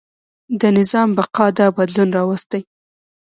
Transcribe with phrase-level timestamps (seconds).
[0.61, 2.61] د نظام بقا دا بدلون راوستی.